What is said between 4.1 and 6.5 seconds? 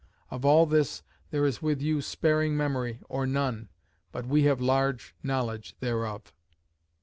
but we have large knowledge thereof.